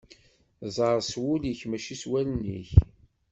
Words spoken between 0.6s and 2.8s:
Ẓer s wul-ik mačči s wallen-ik.